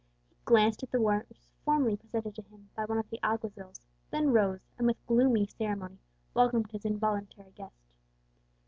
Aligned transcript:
He 0.29 0.35
glanced 0.45 0.81
at 0.81 0.89
the 0.89 0.99
warrant 0.99 1.29
which 1.29 1.37
was 1.37 1.47
formally 1.63 1.95
presented 1.95 2.33
to 2.33 2.41
him 2.41 2.71
by 2.75 2.85
one 2.85 2.97
of 2.97 3.07
the 3.11 3.19
alguazils, 3.21 3.85
then 4.09 4.33
rose, 4.33 4.67
and 4.79 4.87
with 4.87 4.97
gloomy 5.05 5.45
ceremony 5.45 5.99
welcomed 6.33 6.71
his 6.71 6.85
involuntary 6.85 7.51
guest. 7.51 7.93